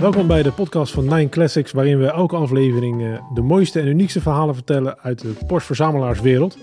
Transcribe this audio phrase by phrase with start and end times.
[0.00, 3.86] Welkom bij de podcast van Nine Classics, waarin we elke aflevering eh, de mooiste en
[3.86, 6.58] uniekste verhalen vertellen uit de Porsche verzamelaarswereld.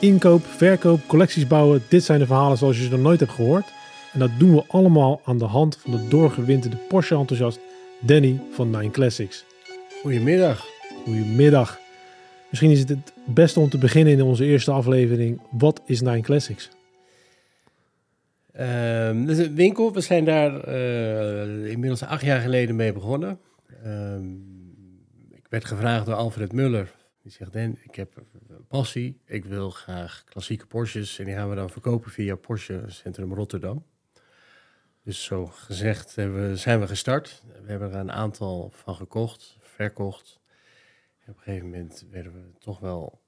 [0.00, 3.72] Inkoop, verkoop, collecties bouwen, dit zijn de verhalen zoals je ze nog nooit hebt gehoord.
[4.12, 7.60] En dat doen we allemaal aan de hand van de doorgewinterde Porsche-enthousiast
[8.00, 9.44] Danny van Nine Classics.
[10.02, 10.66] Goedemiddag.
[11.04, 11.78] Goedemiddag.
[12.48, 15.40] Misschien is het het beste om te beginnen in onze eerste aflevering.
[15.50, 16.70] Wat is Nine Classics?
[18.52, 19.92] Dat is een winkel.
[19.92, 23.40] We zijn daar eh, inmiddels acht jaar geleden mee begonnen.
[23.82, 24.34] Ehm,
[25.30, 26.94] ik werd gevraagd door Alfred Muller.
[27.22, 28.16] Die zegt, Dan, ik heb
[28.48, 29.20] een passie.
[29.24, 31.18] Ik wil graag klassieke Porsches.
[31.18, 33.84] En die gaan we dan verkopen via Porsche Centrum Rotterdam.
[35.02, 37.42] Dus zo gezegd hebben we, zijn we gestart.
[37.62, 40.40] We hebben er een aantal van gekocht, verkocht.
[41.26, 43.19] Op een gegeven moment werden we toch wel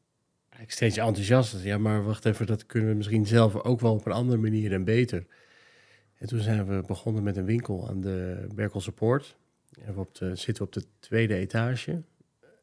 [0.63, 1.67] eigenlijk steeds enthousiaster.
[1.67, 4.73] Ja, maar wacht even, dat kunnen we misschien zelf ook wel op een andere manier
[4.73, 5.27] en beter.
[6.19, 9.37] En toen zijn we begonnen met een winkel aan de Berkelse Poort.
[9.81, 12.03] En we op de, zitten we op de tweede etage.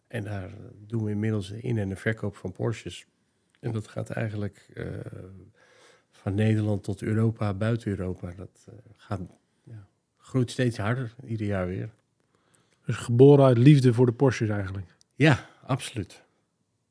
[0.07, 0.49] En daar
[0.87, 3.05] doen we inmiddels de in- en de verkoop van Porsches.
[3.59, 4.85] En dat gaat eigenlijk eh,
[6.11, 8.33] van Nederland tot Europa, buiten Europa.
[8.37, 9.21] Dat eh, gaat,
[9.63, 9.87] ja,
[10.17, 11.89] groeit steeds harder, ieder jaar weer.
[12.85, 14.95] Dus geboren uit liefde voor de Porsches eigenlijk.
[15.15, 16.27] Ja, absoluut.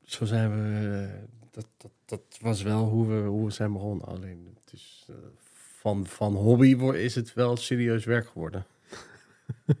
[0.09, 0.87] Zo zijn we.
[1.07, 1.21] eh,
[1.51, 4.05] Dat, dat, dat was wel hoe we, hoe we zijn begonnen.
[4.07, 5.15] Alleen het is, eh,
[5.79, 8.65] van, van hobby is het wel serieus werk geworden.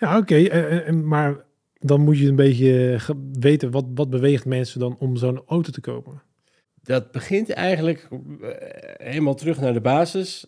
[0.00, 0.34] Ja, oké.
[0.36, 1.44] eh, maar
[1.78, 2.98] dan moet je een beetje
[3.32, 6.22] weten wat, wat beweegt mensen dan om zo'n auto te kopen.
[6.82, 8.08] Dat begint eigenlijk
[8.96, 10.46] helemaal terug naar de basis.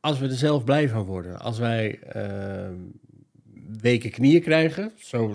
[0.00, 1.38] Als we er zelf blij van worden.
[1.40, 2.68] Als wij eh,
[3.80, 4.92] weken knieën krijgen.
[4.96, 5.34] Zo-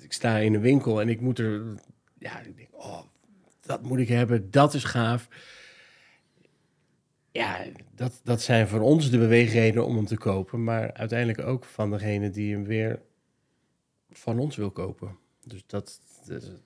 [0.00, 1.62] ik sta in een winkel en ik moet er.
[2.22, 3.02] Ja, ik denk, oh,
[3.60, 4.50] dat moet ik hebben.
[4.50, 5.28] Dat is gaaf.
[7.30, 10.64] Ja, dat, dat zijn voor ons de beweegredenen om hem te kopen.
[10.64, 13.02] Maar uiteindelijk ook van degene die hem weer
[14.10, 15.18] van ons wil kopen.
[15.44, 16.00] Dus dat,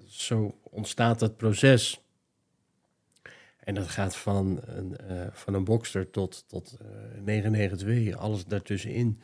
[0.06, 2.00] zo ontstaat dat proces.
[3.58, 6.86] En dat gaat van een, eh, van een Boxster tot, tot eh
[7.22, 9.20] 992, alles daartussenin.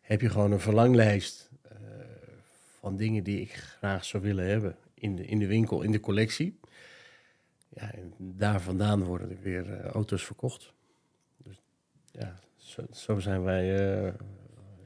[0.00, 1.76] Heb je gewoon een verlanglijst eh,
[2.80, 6.00] van dingen die ik graag zou willen hebben in de, in de winkel, in de
[6.00, 6.58] collectie.
[7.68, 10.72] Ja, en daar vandaan worden er weer eh, auto's verkocht.
[11.36, 11.62] Dus
[12.10, 14.14] ja, zo, zo zijn wij eh,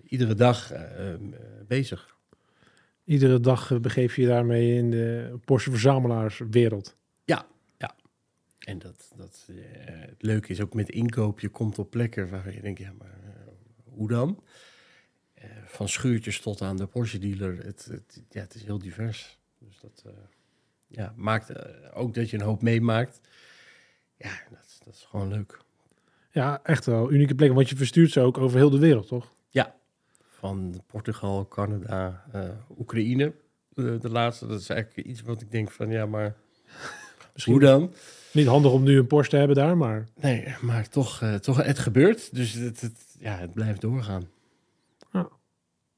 [0.03, 1.15] iedere dag eh,
[1.67, 2.17] bezig.
[3.05, 6.97] Iedere dag begeef je je daarmee in de Porsche verzamelaarswereld.
[8.59, 9.49] En dat, dat,
[10.07, 13.19] het leuke is ook met inkoop, je komt op plekken waar je denkt, ja, maar
[13.85, 14.43] hoe dan?
[15.65, 19.36] Van schuurtjes tot aan de Porsche dealer, het, het, ja, het is heel divers.
[19.67, 20.13] Dus dat eh,
[20.87, 23.21] ja, maakt eh, ook dat je een hoop meemaakt.
[24.17, 25.59] Ja, dat, dat is gewoon leuk.
[26.31, 27.13] Ja, echt wel.
[27.13, 29.35] Unieke plekken, want je verstuurt ze ook over heel de wereld, toch?
[30.39, 33.35] Van Portugal, Canada, eh, Oekraïne,
[33.69, 34.47] de, de laatste.
[34.47, 36.37] Dat is eigenlijk iets wat ik denk van, ja, maar
[37.33, 37.93] Misschien hoe dan?
[38.33, 41.57] niet handig om nu een Porsche te hebben daar, maar Nee, maar toch, eh, toch
[41.65, 42.35] het gebeurt.
[42.35, 44.29] Dus het, het, ja, het blijft doorgaan.
[45.13, 45.29] ja,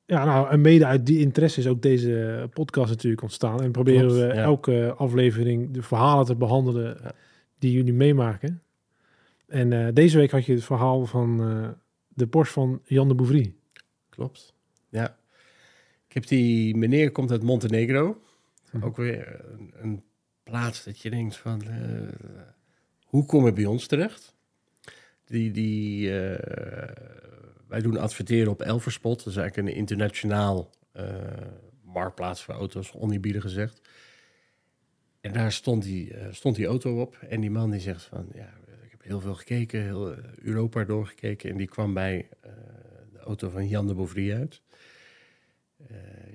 [0.08, 3.62] nou, en mede uit die interesse is ook deze podcast natuurlijk ontstaan.
[3.62, 4.42] En proberen Klopt, we ja.
[4.42, 7.12] elke aflevering de verhalen te behandelen Ja.
[7.58, 8.62] die jullie meemaken.
[9.46, 11.68] En eh, deze week had je het verhaal van eh,
[12.08, 13.54] de Porsche van Jan de Bouvry.
[14.08, 14.54] Klopt.
[14.88, 15.16] Ja.
[16.08, 18.22] Ik heb die meneer komt uit Montenegro.
[18.72, 18.84] Mhm.
[18.84, 20.02] Ook weer een, een
[20.42, 22.36] plaats dat je denkt van eh,
[23.04, 24.36] hoe kom je bij ons terecht?
[25.24, 26.10] Die, die,
[27.68, 29.18] wij doen adverteren op Elverspot.
[29.18, 31.06] Dat is eigenlijk een internationaal eh,
[31.84, 33.80] marktplaats voor auto's, oneerbiedig gezegd.
[35.20, 37.16] En daar stond die, eh, stond die auto op.
[37.28, 40.84] En die man die zegt van, ja, ik heb heel veel gekeken, heel eh, Europa
[40.84, 41.50] doorgekeken.
[41.50, 42.28] En die kwam bij
[43.12, 44.62] de auto van Jan de Bouvry uit.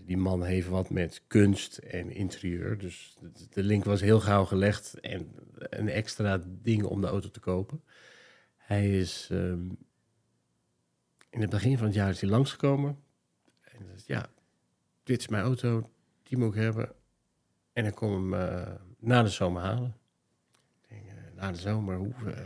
[0.05, 2.77] Die man heeft wat met kunst en interieur.
[2.77, 4.99] Dus de, de link was heel gauw gelegd.
[4.99, 7.83] En een extra ding om de auto te kopen.
[8.57, 9.59] Hij is ehm,
[11.33, 12.97] in het begin van het jaar is hij langsgekomen.
[13.61, 14.29] En ja,
[15.03, 15.89] dit is mijn auto,
[16.23, 16.91] die moet ik hebben.
[17.73, 19.95] En ik kom hem eh, na de zomer halen.
[20.87, 22.39] Denk, eh, na de zomer, hoe, eh,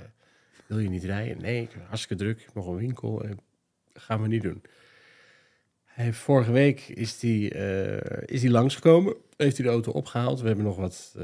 [0.65, 1.41] wil je niet rijden?
[1.41, 3.25] Nee, ik hartstikke druk, ik nog een winkel.
[3.93, 4.61] Gaan we niet doen.
[5.83, 7.47] Hij vorige week is hij
[8.25, 10.41] is langsgekomen, heeft hij de auto opgehaald.
[10.41, 11.15] We hebben nog wat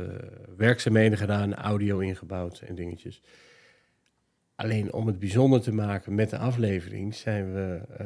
[0.57, 3.21] werkzaamheden gedaan, audio ingebouwd en dingetjes.
[4.63, 8.05] Alleen om het bijzonder te maken met de aflevering zijn we, eh,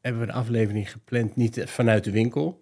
[0.00, 2.60] hebben we de aflevering gepland niet vanuit de winkel,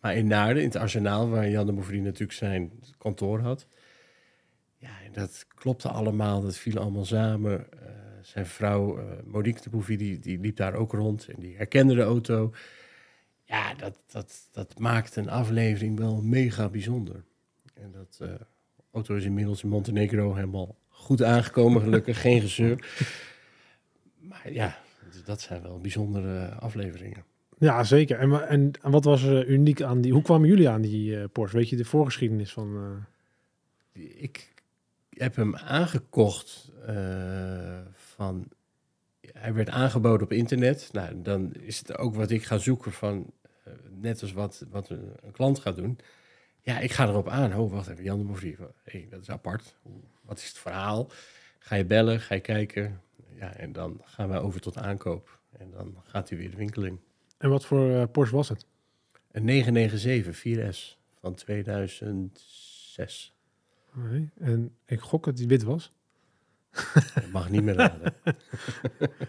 [0.00, 3.66] maar in Naarden, in het arsenaal, waar Jan de natuurlijk zijn kantoor had.
[4.76, 7.72] Ja, en dat klopte allemaal, dat viel allemaal samen.
[7.72, 7.88] Eh,
[8.22, 11.94] zijn vrouw, eh, Monique de Bouvie, die, die liep daar ook rond en die herkende
[11.94, 12.54] de auto.
[13.44, 17.24] Ja, dat, dat, dat maakt een aflevering wel mega bijzonder.
[17.74, 18.20] En dat
[18.92, 22.88] auto is inmiddels in Montenegro helemaal goed aangekomen, gelukkig, geen gezeur.
[24.18, 24.78] Maar ja,
[25.24, 27.24] dat zijn wel bijzondere afleveringen.
[27.58, 28.18] Ja, zeker.
[28.18, 30.12] En, en, en wat was er uniek aan die...
[30.12, 31.56] Hoe kwamen jullie aan die eh, Porsche?
[31.56, 32.76] Weet je de voorgeschiedenis van...
[33.92, 34.54] eh, Ik
[35.10, 38.48] heb hem aangekocht eh, van.
[39.32, 40.88] Hij werd aangeboden op internet.
[40.92, 43.32] Nou, dan is het ook wat ik ga zoeken van.
[44.00, 45.98] net als wat, wat een, een klant gaat doen.
[46.60, 47.54] Ja, ik ga erop aan.
[47.54, 48.58] Oh, wacht even, Jan de Mouvrier.
[48.84, 49.76] Hey, dat is apart.
[50.28, 51.10] Wat is het verhaal?
[51.58, 53.00] Ga je bellen, ga je kijken.
[53.34, 55.40] Ja, en dan gaan wij over tot aankoop.
[55.58, 57.00] En dan gaat hij weer de winkel in.
[57.38, 58.66] En wat voor eh, Porsche was het?
[59.32, 63.34] Een 997 4S van 2006.
[63.94, 64.30] Nee.
[64.38, 65.92] En ik gok dat die wit was.
[67.14, 68.14] Dat mag niet meer raden.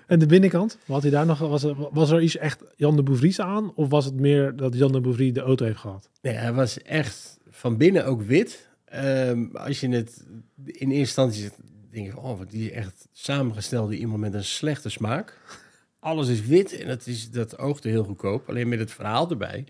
[0.07, 0.77] En de binnenkant?
[0.85, 3.75] Had hij daar nog, was, er, was er iets echt Jan de Bouvries aan?
[3.75, 6.09] Of was het meer dat Jan de Bouvrie de auto heeft gehad?
[6.21, 8.68] Nee, hij was echt van binnen ook wit.
[8.89, 10.25] Ehm, als je het
[10.65, 11.57] in eerste instantie ziet,
[11.89, 15.37] denk je oh, wat die is echt samengesteld door iemand met een slechte smaak.
[15.99, 18.49] Alles is wit en dat, is, dat oogde heel goedkoop.
[18.49, 19.65] Alleen met het verhaal erbij.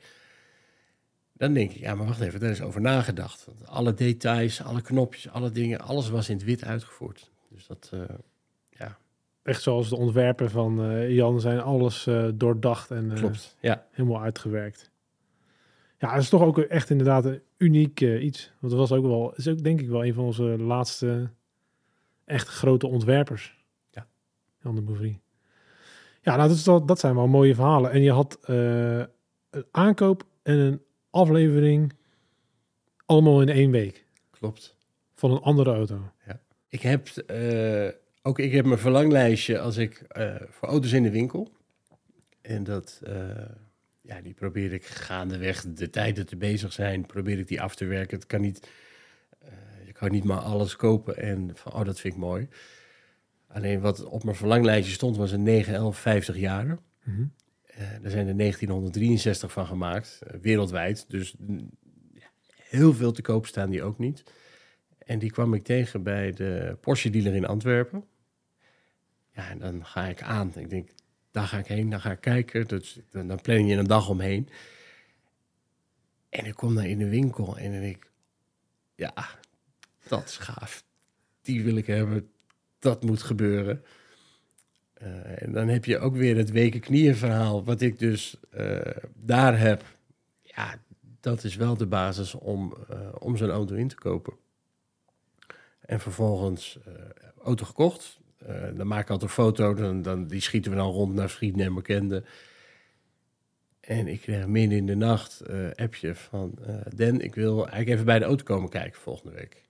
[1.34, 3.46] Dan denk ik, ja, maar wacht even, daar is over nagedacht.
[3.46, 7.32] Want alle details, alle knopjes, alle dingen, alles was in het wit uitgevoerd.
[7.50, 8.02] Dus dat, eh,
[9.50, 13.56] Echt zoals de ontwerpen van eh, Jan zijn alles eh, doordacht en klopt.
[13.60, 14.92] Ja, helemaal uitgewerkt.
[16.00, 18.52] Ja, dat is toch ook echt inderdaad een uniek eh, iets.
[18.60, 21.30] Want dat was ook wel, is ook denk ik wel een van onze laatste
[22.26, 23.66] echt grote ontwerpers.
[23.92, 24.08] Ja.
[24.64, 25.16] Jan de.
[26.22, 27.92] Ja, nou, dat, is wel, dat zijn wel mooie verhalen.
[27.92, 29.00] En je had eh,
[29.50, 31.94] een aankoop en een aflevering
[33.06, 34.76] allemaal in één week klopt.
[35.16, 36.12] van een andere auto.
[36.68, 37.88] Ik heb eh,
[38.22, 40.06] ook ik heb mijn verlanglijstje als ik
[40.50, 41.52] voor auto's in de winkel.
[42.42, 43.02] En dat,
[44.10, 47.76] ja, die probeer ik gaandeweg de tijd dat er bezig zijn, probeer ik die af
[47.76, 48.18] te werken.
[48.18, 48.70] Het kan niet,
[49.40, 49.50] eh,
[49.86, 52.48] je kan niet maar alles kopen en van, oh, dat vind ik mooi.
[53.48, 56.80] Alleen wat op mijn verlanglijstje stond was een 911 50 jaren.
[57.04, 57.26] Mhm.
[57.66, 61.06] Eh er zijn er 1963 van gemaakt, eh, wereldwijd.
[61.10, 61.70] Dus mm,
[62.56, 64.24] heel veel te koop staan die ook niet.
[64.98, 68.04] En die kwam ik tegen bij de Porsche dealer in Antwerpen.
[69.32, 70.52] Ja, en dan ga ik aan.
[70.56, 70.90] Ik denk,
[71.32, 72.68] daar ga ik heen, daar ga ik kijken.
[72.68, 74.50] Dus dan, dan plan je een dag omheen.
[76.30, 78.12] En ik kom daar in de winkel en dan denk ik,
[78.96, 79.14] ja,
[80.08, 80.84] dat is gaaf.
[81.42, 82.32] Die wil ik hebben.
[82.80, 83.84] Dat moet gebeuren.
[84.94, 88.80] Eh, en dan heb je ook weer het weken knieën verhaal, wat ik dus eh,
[89.16, 89.84] daar heb.
[90.42, 90.80] Ja,
[91.20, 94.34] dat is wel de basis om, eh, om zo'n auto in te kopen.
[95.80, 96.80] En vervolgens
[97.44, 98.19] auto gekocht.
[98.50, 101.30] Eh, dan maak ik altijd een foto, dan, dan, die schieten we dan rond naar
[101.30, 102.26] vrienden en bekenden.
[103.80, 106.54] En ik kreeg midden in de nacht eh appje van...
[106.66, 109.64] eh Den, ik wil eigenlijk even bij de auto komen kijken volgende week.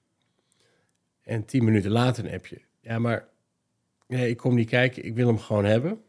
[1.23, 2.61] En tien minuten later een appje.
[2.81, 3.27] Ja, maar
[4.07, 6.01] nee, ik kom niet kijken, ik wil hem gewoon hebben.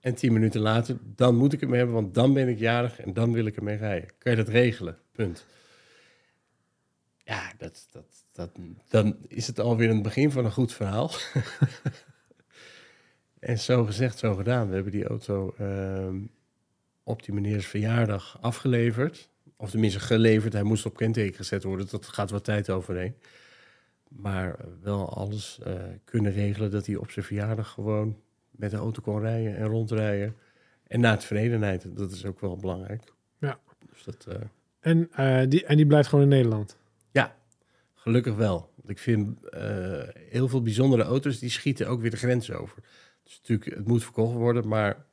[0.00, 3.12] En tien minuten later, dan moet ik hem hebben, want dan ben ik jarig en
[3.12, 4.08] dan wil ik ermee rijden.
[4.18, 4.98] Kan je dat regelen?
[5.12, 5.46] Punt.
[7.30, 8.50] Ja, dat, dat, dat,
[8.88, 11.10] dan is het alweer een begin van een goed verhaal.
[13.50, 14.68] en zo gezegd, zo gedaan.
[14.68, 16.20] We hebben die auto ehm,
[17.02, 19.28] op die meneers verjaardag afgeleverd.
[19.56, 20.52] Of tenminste geleverd.
[20.52, 21.86] Hij moest op kenteken gezet worden.
[21.90, 23.14] Dat gaat wat tijd overheen.
[24.08, 25.74] Maar wel alles eh,
[26.04, 28.16] kunnen regelen dat hij op zijn verjaardag gewoon
[28.50, 30.36] met de auto kon rijden en rondrijden.
[30.86, 33.02] En na tevredenheid, dat is ook wel belangrijk.
[33.38, 33.58] Ja.
[33.90, 34.40] Dus dat, eh,
[34.80, 36.78] En, eh, die, en die blijft gewoon in Nederland.
[38.00, 38.72] Gelukkig wel.
[38.76, 42.82] Want ik vind eh, heel veel bijzondere auto's, die schieten ook weer de grens over.
[43.22, 45.04] Dus natuurlijk, het moet verkocht worden, maar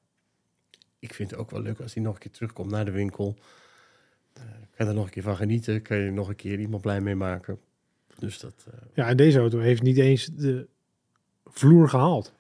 [1.00, 3.38] ik vind het ook wel leuk als hij nog een keer terugkomt naar de winkel.
[4.34, 6.82] Eh, kan je er nog een keer van genieten, kan je nog een keer iemand
[6.82, 7.60] blij mee maken.
[8.20, 10.68] Dus dat, eh, Ja, en deze auto heeft niet eens de
[11.46, 12.34] vloer gehaald.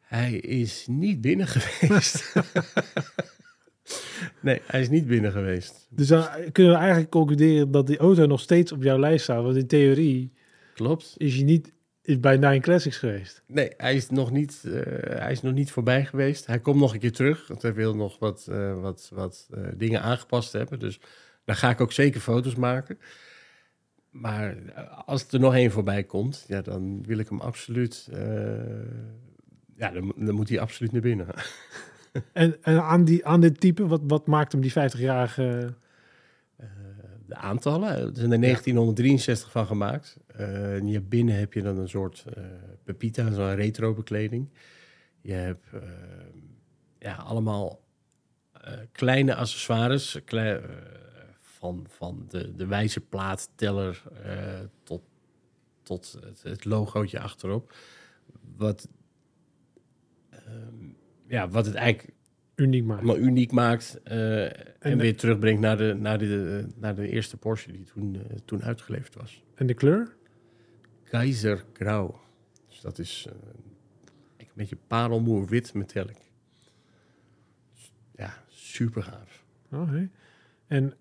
[0.00, 2.32] hij is niet binnen geweest.
[4.40, 5.86] nee, hij is niet binnen geweest.
[5.90, 9.42] Dus dan kunnen we eigenlijk concluderen dat die auto nog steeds op jouw lijst staat.
[9.42, 10.32] Want in theorie
[10.74, 11.14] Klopt.
[11.16, 11.72] is hij niet
[12.02, 13.42] is bij Nine Classics geweest.
[13.46, 14.72] Nee, hij is nog niet, eh,
[15.20, 16.46] hij is nog niet voorbij geweest.
[16.46, 19.68] Hij komt nog een keer terug, want hij wil nog wat, eh, wat, wat eh,
[19.76, 20.78] dingen aangepast hebben.
[20.78, 21.00] Dus
[21.44, 22.98] daar ga ik ook zeker foto's maken.
[24.10, 24.72] Maar
[25.06, 28.08] als er nog één voorbij komt, ja, dan wil ik hem absoluut...
[29.76, 31.26] ja, dan, dan moet hij absoluut naar binnen.
[32.32, 35.74] En, en aan, die, aan dit type, wat, wat maakt hem die 50-jarige...
[36.56, 36.66] Eh,
[37.26, 37.88] de aantallen.
[37.88, 40.16] Er zijn er 1963 van gemaakt.
[40.40, 42.44] Uh, en hier binnen heb je dan een soort uh,
[42.84, 44.48] Pepita, zo'n retro bekleding.
[45.20, 45.66] Je hebt
[46.98, 47.80] ja, allemaal
[48.92, 50.20] kleine accessoires.
[50.24, 50.60] Klei
[51.40, 54.02] van, van de, de wijze plaatteller
[54.82, 55.02] tot,
[55.82, 57.74] tot het, het logootje achterop.
[58.56, 58.88] Wat,
[60.48, 60.96] um,
[61.30, 62.14] ja, wat het eigenlijk
[62.54, 63.02] uniek maakt.
[63.02, 67.36] Maar uniek maakt uh, en, en weer terugbrengt naar de, naar, de, naar de eerste
[67.36, 69.42] Porsche die toen, uh, toen uitgeleverd was.
[69.54, 70.16] En de kleur?
[71.04, 72.20] Keizer Grauw.
[72.68, 73.34] Dus dat is uh,
[74.38, 76.18] een beetje parelmoer wit metallic.
[77.74, 79.44] Dus, ja, super gaaf.
[79.72, 79.82] Oké.
[79.82, 80.10] Okay.
[80.66, 80.94] En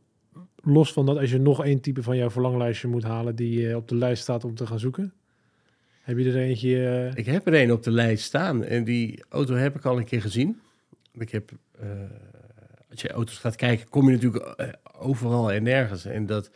[0.55, 3.87] los van dat, als je nog één type van jouw verlanglijstje moet halen die op
[3.87, 5.13] de lijst staat om te gaan zoeken,
[6.09, 7.11] heb je er eentje?
[7.15, 10.05] Ik heb er een op de lijst staan en die auto heb ik al een
[10.05, 10.61] keer gezien.
[11.11, 11.51] Ik heb,
[11.83, 11.89] uh,
[12.89, 16.05] als je auto's gaat kijken, kom je natuurlijk uh, overal en nergens.
[16.05, 16.51] En dat,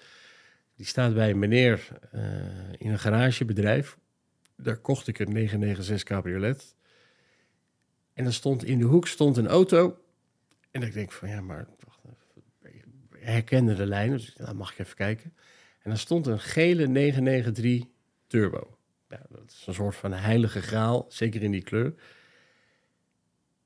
[0.76, 1.88] die staat bij een meneer
[2.78, 3.98] in een garagebedrijf.
[4.56, 6.76] Daar kocht ik een 996 cabriolet.
[8.14, 9.98] En dan stond in de hoek stond een auto.
[10.72, 12.00] En ik denk van ja, maar wacht,
[13.20, 14.12] herkende de lijn.
[14.12, 15.34] Dus nou, mag ik even kijken.
[15.82, 17.90] En dan stond een gele 993
[18.28, 18.78] turbo.
[19.14, 21.94] Ja, dat is een soort van heilige graal, zeker in die kleur.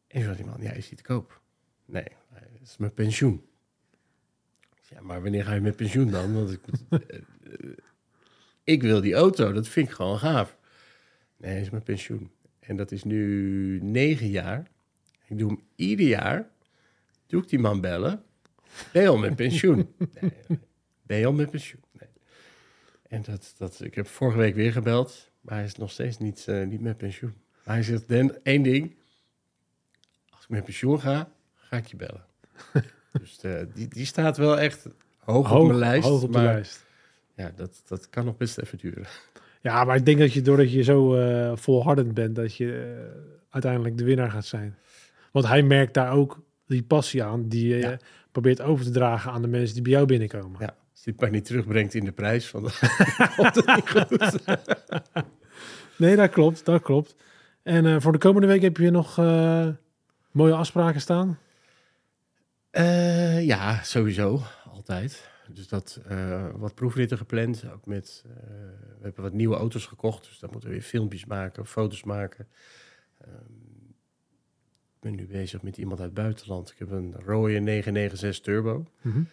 [0.07, 1.41] En zei die man, ja, is hij te koop?
[1.85, 3.45] Nee, dat is mijn pensioen.
[4.89, 6.33] Ja, maar wanneer ga je met pensioen dan?
[6.33, 6.99] Want ik, uh,
[8.73, 10.57] ik wil die auto, dat vind ik gewoon gaaf.
[11.37, 12.31] Nee, dat is mijn pensioen.
[12.59, 14.67] En dat is nu negen jaar.
[15.27, 16.49] Ik doe hem ieder jaar.
[17.25, 18.23] Doe ik die man bellen.
[18.91, 19.95] Ben je al met pensioen?
[20.21, 20.33] Nee,
[21.01, 21.83] ben je al met pensioen?
[21.91, 22.09] Nee.
[23.07, 25.31] En dat, dat, ik heb vorige week weer gebeld.
[25.47, 27.33] Maar hij is nog steeds niet, uh, niet met pensioen.
[27.65, 28.95] Maar hij zegt, Dan, één ding
[30.47, 32.25] ik met pensioen ga, ga ik je bellen.
[33.21, 34.87] dus uh, die, die staat wel echt
[35.17, 36.07] hoog, hoog op mijn lijst.
[36.07, 36.85] Hoog op de maar, lijst.
[37.35, 39.05] Ja, dat, dat kan nog best even duren.
[39.61, 43.01] Ja, maar ik denk dat je doordat je zo uh, volhardend bent, dat je
[43.49, 44.77] uiteindelijk de winnaar gaat zijn.
[45.31, 47.97] Want hij merkt daar ook die passie aan, die je ja.
[48.31, 50.59] probeert over te dragen aan de mensen die bij jou binnenkomen.
[50.59, 52.69] Ja, als het maar niet terugbrengt in de prijs, van de,
[53.75, 54.45] niet goed.
[55.95, 57.15] nee, dat klopt, dat klopt.
[57.63, 59.17] En voor de komende week heb je nog
[60.37, 61.39] Mooie afspraken staan?
[62.71, 64.41] Uh, ja, sowieso.
[64.71, 65.29] Altijd.
[65.47, 66.01] Dus dat
[66.55, 67.63] wat proefritten gepland.
[67.73, 68.23] Ook met,
[68.97, 70.23] we hebben wat nieuwe auto's gekocht.
[70.23, 72.47] Dus dan moeten we weer filmpjes maken, foto's maken.
[73.27, 73.95] Um,
[74.95, 76.71] ik ben nu bezig met iemand uit het buitenland.
[76.71, 78.85] Ik heb een rode 996 Turbo.
[79.01, 79.27] Mm -hmm.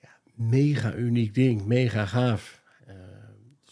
[0.00, 1.64] ja, mega uniek ding.
[1.64, 2.62] Mega gaaf.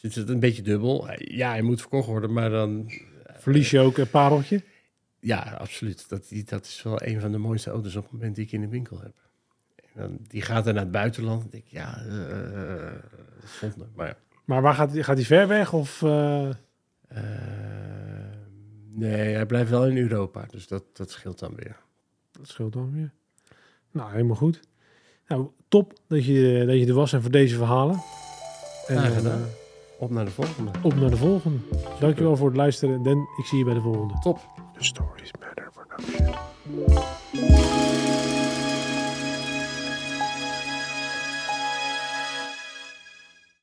[0.05, 1.09] Dus het is een beetje dubbel.
[1.17, 2.93] Ja, hij moet verkocht worden, maar dan...
[3.39, 4.63] Verlies je ook een pareltje?
[5.21, 6.09] Ja, absoluut.
[6.09, 8.53] Dat, die, dat is wel een van de mooiste auto's op het moment die ik
[8.53, 9.15] in de winkel heb.
[9.77, 11.41] En dan, die gaat dan naar het buitenland.
[11.41, 12.93] Dan denk ik, ja, uh,
[13.41, 13.83] dat vond ik.
[13.95, 14.17] Maar, ja.
[14.45, 15.73] maar waar gaat, gaat hij ver weg?
[15.73, 16.49] Of, uh...
[17.13, 17.21] Uh,
[18.91, 20.47] nee, hij blijft wel in Europa.
[20.51, 21.77] Dus dat, dat scheelt dan weer.
[22.31, 23.13] Dat scheelt dan weer.
[23.91, 24.61] Nou, helemaal goed.
[25.29, 28.03] Nou, top dat je, dat je er was en voor deze verhalen.
[28.87, 29.45] En, ja, gedaan.
[30.05, 30.71] Op naar de volgende.
[30.83, 31.59] Op naar de volgende.
[31.71, 32.01] Super.
[32.01, 33.03] Dankjewel voor het luisteren.
[33.03, 34.15] Den, ik zie je bij de volgende.
[34.23, 34.39] Top.
[34.79, 37.74] The Stories Matter Production.